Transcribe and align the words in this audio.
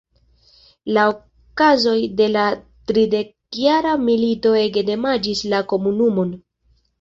La 0.97 1.01
okazoj 1.09 1.93
de 2.21 2.29
la 2.31 2.45
Tridekjara 2.93 3.93
milito 4.07 4.55
ege 4.63 4.85
damaĝis 4.89 5.45
la 5.53 5.61
komunumon. 5.75 6.35